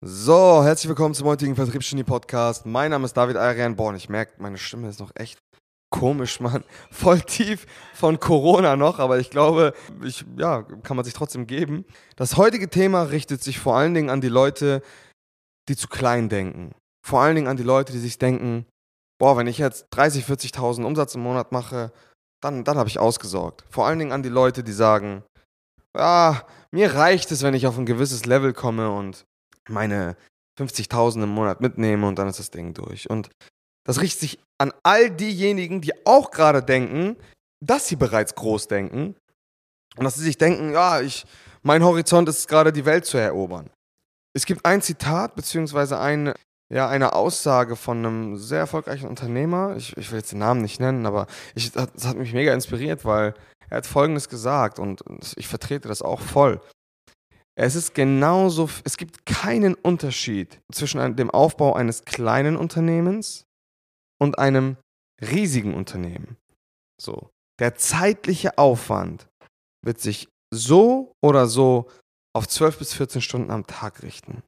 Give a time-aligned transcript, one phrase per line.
[0.00, 2.64] So, herzlich willkommen zum heutigen Vertriebsgenie Podcast.
[2.66, 3.74] Mein Name ist David Arian.
[3.74, 5.40] Boah, und ich merke, meine Stimme ist noch echt
[5.90, 6.62] komisch, Mann.
[6.92, 9.74] Voll tief von Corona noch, aber ich glaube,
[10.04, 11.84] ich, ja, kann man sich trotzdem geben.
[12.14, 14.82] Das heutige Thema richtet sich vor allen Dingen an die Leute,
[15.68, 16.76] die zu klein denken.
[17.04, 18.66] Vor allen Dingen an die Leute, die sich denken,
[19.20, 21.90] boah, wenn ich jetzt 30, 40.000 Umsatz im Monat mache,
[22.40, 23.64] dann, dann habe ich ausgesorgt.
[23.68, 25.24] Vor allen Dingen an die Leute, die sagen,
[25.96, 29.24] ja, mir reicht es, wenn ich auf ein gewisses Level komme und
[29.68, 30.16] meine
[30.58, 33.08] 50.000 im Monat mitnehme und dann ist das Ding durch.
[33.08, 33.30] Und
[33.84, 37.16] das richtet sich an all diejenigen, die auch gerade denken,
[37.64, 39.16] dass sie bereits groß denken
[39.96, 41.24] und dass sie sich denken, ja, ich,
[41.62, 43.70] mein Horizont ist gerade die Welt zu erobern.
[44.34, 46.34] Es gibt ein Zitat beziehungsweise ein,
[46.72, 49.74] ja, eine Aussage von einem sehr erfolgreichen Unternehmer.
[49.76, 53.04] Ich, ich will jetzt den Namen nicht nennen, aber ich, das hat mich mega inspiriert,
[53.04, 53.34] weil
[53.70, 55.02] er hat Folgendes gesagt und
[55.36, 56.60] ich vertrete das auch voll.
[57.60, 63.46] Es ist genauso, es gibt keinen Unterschied zwischen dem Aufbau eines kleinen Unternehmens
[64.20, 64.76] und einem
[65.20, 66.36] riesigen Unternehmen.
[67.00, 67.30] So.
[67.58, 69.26] Der zeitliche Aufwand
[69.84, 71.90] wird sich so oder so
[72.32, 74.44] auf 12 bis 14 Stunden am Tag richten.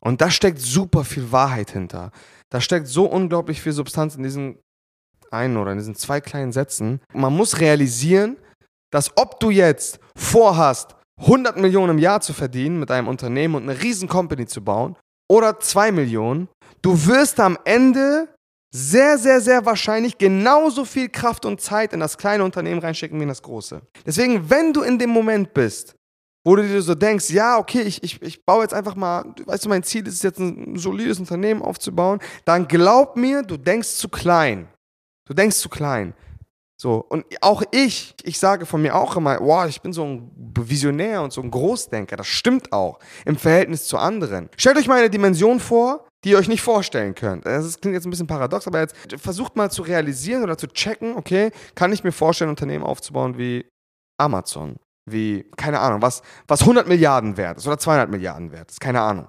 [0.00, 2.12] Und da steckt super viel Wahrheit hinter.
[2.50, 4.58] Da steckt so unglaublich viel Substanz in diesen
[5.30, 7.00] einen oder in diesen zwei kleinen Sätzen.
[7.14, 8.36] Man muss realisieren,
[8.92, 13.62] dass ob du jetzt vorhast, 100 Millionen im Jahr zu verdienen mit einem Unternehmen und
[13.68, 14.96] eine riesen Company zu bauen
[15.28, 16.48] oder 2 Millionen,
[16.82, 18.28] du wirst am Ende
[18.74, 23.22] sehr, sehr, sehr wahrscheinlich genauso viel Kraft und Zeit in das kleine Unternehmen reinschicken wie
[23.22, 23.80] in das große.
[24.06, 25.94] Deswegen, wenn du in dem Moment bist,
[26.44, 29.64] wo du dir so denkst, ja, okay, ich, ich, ich baue jetzt einfach mal, weißt
[29.64, 34.08] du, mein Ziel ist jetzt ein solides Unternehmen aufzubauen, dann glaub mir, du denkst zu
[34.08, 34.68] klein.
[35.26, 36.14] Du denkst zu klein.
[36.80, 40.30] So, und auch ich, ich sage von mir auch immer, wow, ich bin so ein
[40.36, 42.14] Visionär und so ein Großdenker.
[42.16, 44.48] Das stimmt auch im Verhältnis zu anderen.
[44.56, 47.46] Stellt euch mal eine Dimension vor, die ihr euch nicht vorstellen könnt.
[47.46, 51.16] Das klingt jetzt ein bisschen paradox, aber jetzt versucht mal zu realisieren oder zu checken,
[51.16, 53.68] okay, kann ich mir vorstellen, ein Unternehmen aufzubauen wie
[54.16, 58.80] Amazon, wie, keine Ahnung, was, was 100 Milliarden wert ist oder 200 Milliarden wert ist,
[58.80, 59.26] keine Ahnung.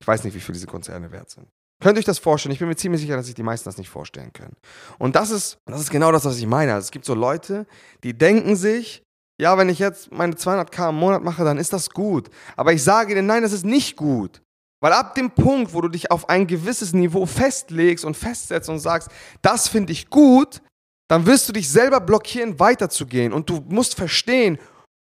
[0.00, 1.46] Ich weiß nicht, wie viel diese Konzerne wert sind.
[1.80, 2.52] Könnt ihr euch das vorstellen?
[2.52, 4.56] Ich bin mir ziemlich sicher, dass sich die meisten das nicht vorstellen können.
[4.98, 6.74] Und das ist, das ist genau das, was ich meine.
[6.74, 7.66] Also es gibt so Leute,
[8.02, 9.02] die denken sich,
[9.40, 12.28] ja, wenn ich jetzt meine 200k im Monat mache, dann ist das gut.
[12.56, 14.42] Aber ich sage dir, nein, das ist nicht gut.
[14.80, 18.80] Weil ab dem Punkt, wo du dich auf ein gewisses Niveau festlegst und festsetzt und
[18.80, 19.08] sagst,
[19.42, 20.60] das finde ich gut,
[21.08, 23.32] dann wirst du dich selber blockieren, weiterzugehen.
[23.32, 24.58] Und du musst verstehen,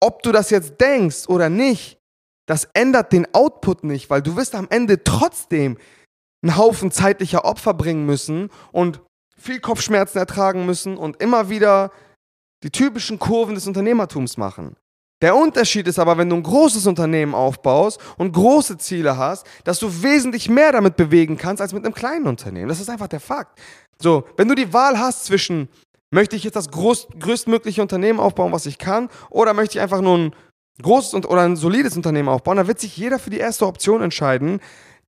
[0.00, 1.98] ob du das jetzt denkst oder nicht,
[2.48, 5.78] das ändert den Output nicht, weil du wirst am Ende trotzdem
[6.42, 9.00] einen Haufen zeitlicher Opfer bringen müssen und
[9.38, 11.90] viel Kopfschmerzen ertragen müssen und immer wieder
[12.62, 14.76] die typischen Kurven des Unternehmertums machen.
[15.22, 19.78] Der Unterschied ist aber, wenn du ein großes Unternehmen aufbaust und große Ziele hast, dass
[19.78, 22.68] du wesentlich mehr damit bewegen kannst als mit einem kleinen Unternehmen.
[22.68, 23.58] Das ist einfach der Fakt.
[23.98, 25.68] So, wenn du die Wahl hast zwischen,
[26.10, 30.02] möchte ich jetzt das groß, größtmögliche Unternehmen aufbauen, was ich kann, oder möchte ich einfach
[30.02, 30.34] nur ein
[30.82, 34.60] großes oder ein solides Unternehmen aufbauen, dann wird sich jeder für die erste Option entscheiden,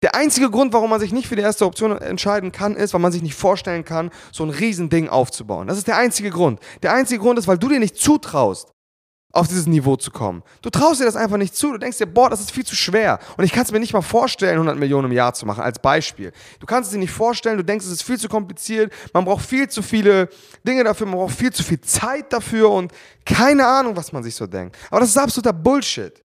[0.03, 3.01] der einzige Grund, warum man sich nicht für die erste Option entscheiden kann, ist, weil
[3.01, 5.67] man sich nicht vorstellen kann, so ein Riesending aufzubauen.
[5.67, 6.61] Das ist der einzige Grund.
[6.83, 8.73] Der einzige Grund ist, weil du dir nicht zutraust,
[9.33, 10.43] auf dieses Niveau zu kommen.
[10.63, 11.73] Du traust dir das einfach nicht zu.
[11.73, 13.19] Du denkst dir, boah, das ist viel zu schwer.
[13.37, 15.79] Und ich kann es mir nicht mal vorstellen, 100 Millionen im Jahr zu machen, als
[15.79, 16.33] Beispiel.
[16.61, 19.45] Du kannst es dir nicht vorstellen, du denkst, es ist viel zu kompliziert, man braucht
[19.45, 20.29] viel zu viele
[20.67, 22.93] Dinge dafür, man braucht viel zu viel Zeit dafür und
[23.25, 24.77] keine Ahnung, was man sich so denkt.
[24.91, 26.25] Aber das ist absoluter Bullshit.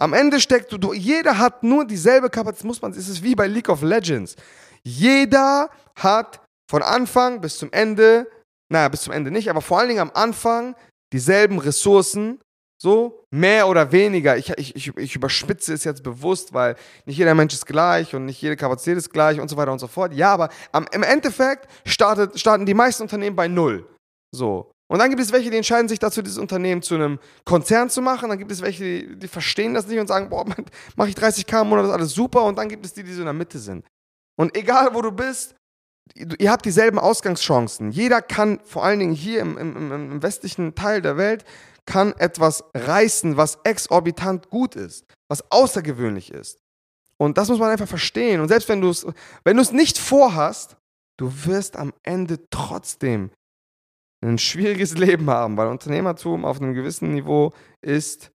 [0.00, 3.46] Am Ende steckt, du, jeder hat nur dieselbe Kapazität, muss man, es ist wie bei
[3.46, 4.34] League of Legends.
[4.82, 6.40] Jeder hat
[6.70, 8.26] von Anfang bis zum Ende,
[8.72, 10.74] naja, bis zum Ende nicht, aber vor allen Dingen am Anfang
[11.12, 12.40] dieselben Ressourcen,
[12.80, 14.38] so mehr oder weniger.
[14.38, 18.24] Ich, ich, ich, ich überspitze es jetzt bewusst, weil nicht jeder Mensch ist gleich und
[18.24, 20.14] nicht jede Kapazität ist gleich und so weiter und so fort.
[20.14, 23.86] Ja, aber am, im Endeffekt startet, starten die meisten Unternehmen bei Null.
[24.34, 24.72] So.
[24.90, 28.02] Und dann gibt es welche, die entscheiden sich dazu, dieses Unternehmen zu einem Konzern zu
[28.02, 28.28] machen.
[28.28, 30.44] Dann gibt es welche, die, die verstehen das nicht und sagen, boah,
[30.96, 32.42] mache ich 30k im Monat, das ist alles super.
[32.42, 33.86] Und dann gibt es die, die so in der Mitte sind.
[34.36, 35.54] Und egal, wo du bist,
[36.16, 37.92] ihr habt dieselben Ausgangschancen.
[37.92, 41.44] Jeder kann, vor allen Dingen hier im, im, im westlichen Teil der Welt,
[41.86, 46.58] kann etwas reißen, was exorbitant gut ist, was außergewöhnlich ist.
[47.16, 48.40] Und das muss man einfach verstehen.
[48.40, 49.06] Und selbst wenn du es
[49.44, 50.76] wenn nicht vorhast,
[51.16, 53.30] du wirst am Ende trotzdem
[54.24, 57.52] ein schwieriges Leben haben, weil Unternehmertum auf einem gewissen Niveau
[57.82, 58.30] ist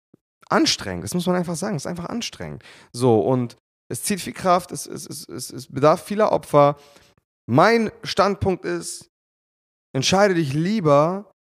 [0.49, 1.05] anstrengend.
[1.05, 1.77] Das muss man einfach sagen.
[1.77, 2.63] Es ist einfach anstrengend.
[2.93, 3.57] So, und
[3.91, 6.77] es zieht viel Kraft, es, es, es, es bedarf vieler Opfer.
[7.49, 9.09] Mein Standpunkt ist,
[9.93, 11.33] entscheide dich lieber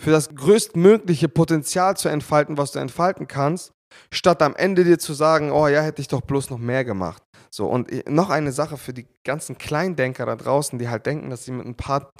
[0.00, 3.72] für das größtmögliche Potenzial zu entfalten, was du entfalten kannst,
[4.12, 7.22] statt am Ende dir zu sagen, oh ja, hätte ich doch bloß noch mehr gemacht.
[7.50, 11.44] So, und noch eine Sache für die ganzen Kleindenker da draußen, die halt denken, dass
[11.44, 12.10] sie mit ein paar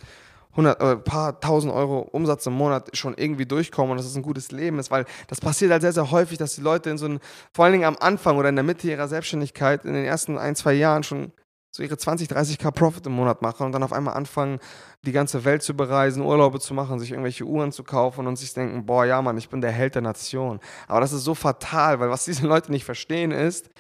[0.57, 4.23] hundert, äh, paar tausend Euro Umsatz im Monat schon irgendwie durchkommen und dass es ein
[4.23, 7.07] gutes Leben ist, weil das passiert halt sehr, sehr häufig, dass die Leute in so
[7.07, 7.21] einem,
[7.53, 10.57] vor allen Dingen am Anfang oder in der Mitte ihrer Selbstständigkeit, in den ersten ein,
[10.57, 11.33] zwei Jahren schon
[11.75, 14.61] so ihre 20, 30k Profit im Monat machen und dann auf einmal anfangen,
[15.03, 18.55] die ganze Welt zu bereisen, Urlaube zu machen, sich irgendwelche Uhren zu kaufen und sich
[18.55, 20.61] denken, boah, ja, Mann, ich bin der Held der Nation.
[20.87, 23.71] Aber das ist so fatal, weil was diese Leute nicht verstehen ist,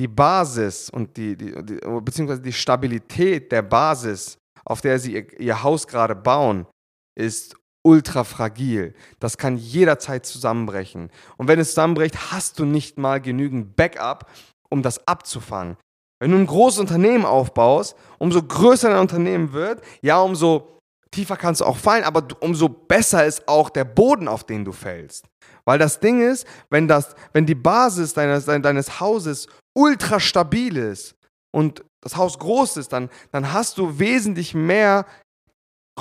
[0.00, 5.40] die Basis und die, die, die beziehungsweise die Stabilität der Basis, auf der sie ihr,
[5.40, 6.66] ihr Haus gerade bauen,
[7.14, 8.94] ist ultra fragil.
[9.20, 11.10] Das kann jederzeit zusammenbrechen.
[11.36, 14.30] Und wenn es zusammenbricht, hast du nicht mal genügend Backup,
[14.70, 15.76] um das abzufangen.
[16.20, 21.60] Wenn du ein großes Unternehmen aufbaust, umso größer dein Unternehmen wird, ja, umso tiefer kannst
[21.60, 25.26] du auch fallen, aber umso besser ist auch der Boden, auf den du fällst.
[25.64, 29.46] Weil das Ding ist, wenn, das, wenn die Basis deines, deines Hauses
[29.76, 31.14] ultra stabil ist
[31.54, 35.06] und das Haus groß ist, dann, dann hast du wesentlich mehr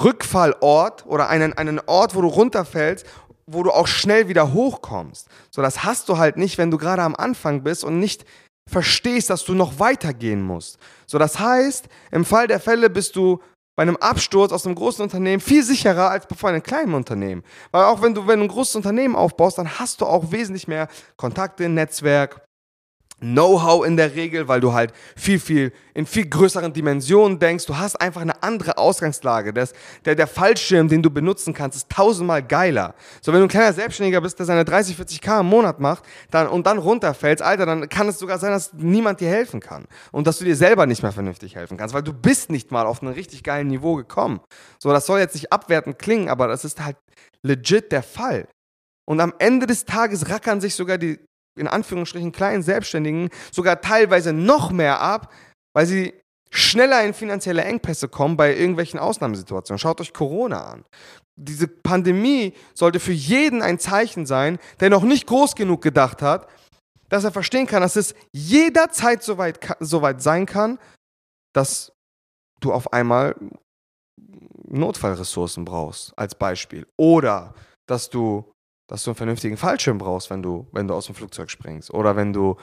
[0.02, 3.06] Rückfallort oder einen, einen Ort, wo du runterfällst,
[3.46, 5.28] wo du auch schnell wieder hochkommst.
[5.52, 8.26] So, das hast du halt nicht, wenn du gerade am Anfang bist und nicht
[8.68, 10.80] verstehst, dass du noch weitergehen musst.
[11.06, 13.40] So, das heißt, im Fall der Fälle bist du
[13.76, 17.44] bei einem Absturz aus einem großen Unternehmen viel sicherer als bei einem kleinen Unternehmen.
[17.72, 20.68] Weil auch wenn du, wenn du ein großes Unternehmen aufbaust, dann hast du auch wesentlich
[20.68, 22.42] mehr Kontakte, Netzwerk,
[23.24, 27.66] Know-how in der Regel, weil du halt viel, viel in viel größeren Dimensionen denkst.
[27.66, 29.54] Du hast einfach eine andere Ausgangslage.
[29.54, 29.74] Das,
[30.04, 32.96] der, der Fallschirm, den du benutzen kannst, ist tausendmal geiler.
[33.22, 36.48] So, wenn du ein kleiner Selbstständiger bist, der seine 30, 40k im Monat macht dann,
[36.48, 39.86] und dann runterfällst, Alter, dann kann es sogar sein, dass niemand dir helfen kann.
[40.12, 42.86] Und dass du dir selber nicht mehr vernünftig helfen kannst, weil du bist nicht mal
[42.86, 44.42] auf ein richtig geiles Niveau gekommen.
[44.80, 46.98] So, das soll jetzt nicht abwertend klingen, aber das ist halt
[47.42, 48.48] legit der Fall.
[49.06, 51.20] Und am Ende des Tages rackern sich sogar die
[51.56, 55.32] in Anführungsstrichen kleinen Selbstständigen sogar teilweise noch mehr ab,
[55.74, 56.14] weil sie
[56.52, 59.80] schneller in finanzielle Engpässe kommen bei irgendwelchen Ausnahmesituationen.
[59.80, 60.86] Schaut euch Corona an.
[61.36, 66.48] Diese Pandemie sollte für jeden ein Zeichen sein, der noch nicht groß genug gedacht hat,
[67.10, 70.80] dass er verstehen kann, dass es jederzeit so weit, so weit sein kann,
[71.54, 71.92] dass
[72.60, 73.36] du auf einmal
[74.68, 76.88] Notfallressourcen brauchst, als Beispiel.
[76.98, 77.54] Oder
[77.88, 78.53] dass du
[78.90, 81.94] dass du einen vernünftigen Fallschirm brauchst, wenn du, wenn du aus dem Flugzeug springst.
[81.94, 82.58] Oder wenn du,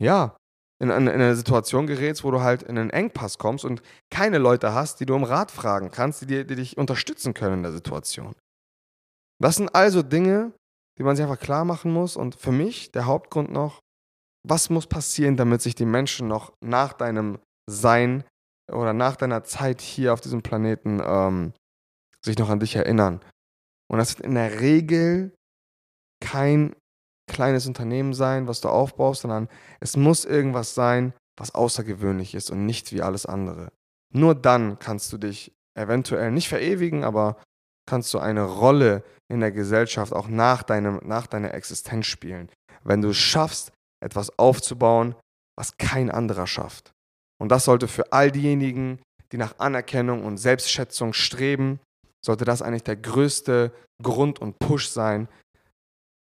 [0.00, 0.36] ja,
[0.80, 4.38] in, in, in eine Situation gerätst, wo du halt in einen Engpass kommst und keine
[4.38, 7.62] Leute hast, die du um Rat fragen kannst, die, dir, die dich unterstützen können in
[7.62, 8.34] der Situation.
[9.40, 10.52] Das sind also Dinge,
[10.98, 12.16] die man sich einfach klar machen muss.
[12.16, 13.80] Und für mich der Hauptgrund noch,
[14.46, 17.38] was muss passieren, damit sich die Menschen noch nach deinem
[17.68, 18.24] Sein
[18.70, 21.52] oder nach deiner Zeit hier auf diesem Planeten ähm,
[22.22, 23.20] sich noch an dich erinnern.
[23.90, 25.34] Und das wird in der Regel
[26.20, 26.74] kein
[27.30, 29.48] kleines Unternehmen sein, was du aufbaust, sondern
[29.80, 33.72] es muss irgendwas sein, was außergewöhnlich ist und nicht wie alles andere.
[34.12, 37.36] Nur dann kannst du dich eventuell nicht verewigen, aber
[37.86, 42.50] kannst du eine Rolle in der Gesellschaft auch nach, deinem, nach deiner Existenz spielen.
[42.84, 43.72] Wenn du es schaffst,
[44.02, 45.14] etwas aufzubauen,
[45.56, 46.92] was kein anderer schafft.
[47.40, 49.00] Und das sollte für all diejenigen,
[49.32, 51.80] die nach Anerkennung und Selbstschätzung streben,
[52.24, 53.72] sollte das eigentlich der größte
[54.02, 55.28] Grund und Push sein,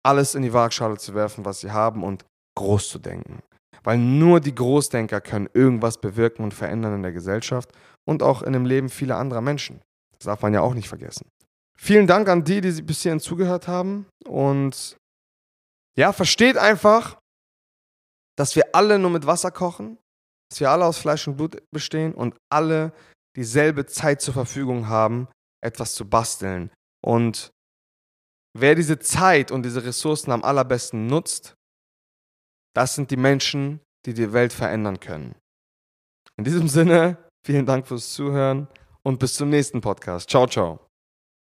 [0.05, 2.25] alles in die Waagschale zu werfen, was sie haben und
[2.57, 3.43] groß zu denken.
[3.83, 7.71] Weil nur die Großdenker können irgendwas bewirken und verändern in der Gesellschaft
[8.07, 9.81] und auch in dem Leben vieler anderer Menschen.
[10.19, 11.29] Das darf man ja auch nicht vergessen.
[11.79, 14.07] Vielen Dank an die, die bis hierhin zugehört haben.
[14.27, 14.97] Und
[15.97, 17.19] ja, versteht einfach,
[18.37, 19.99] dass wir alle nur mit Wasser kochen,
[20.51, 22.93] dass wir alle aus Fleisch und Blut bestehen und alle
[23.37, 25.29] dieselbe Zeit zur Verfügung haben,
[25.63, 26.71] etwas zu basteln.
[27.05, 27.51] Und
[28.57, 31.55] wer diese Zeit und diese Ressourcen am allerbesten nutzt,
[32.75, 35.35] das sind die Menschen, die die Welt verändern können.
[36.37, 38.69] In diesem Sinne, vielen Dank fürs Zuhören
[39.03, 40.31] und bis zum nächsten Podcast.
[40.31, 40.88] Ciao, ciao.